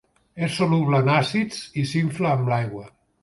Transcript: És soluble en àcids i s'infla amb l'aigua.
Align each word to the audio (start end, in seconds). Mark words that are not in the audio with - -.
És 0.45 0.55
soluble 0.61 1.01
en 1.03 1.11
àcids 1.17 1.61
i 1.83 1.85
s'infla 1.91 2.31
amb 2.37 2.53
l'aigua. 2.53 2.85